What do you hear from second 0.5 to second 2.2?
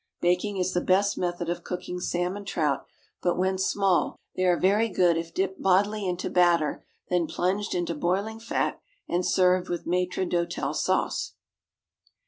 is the best method of cooking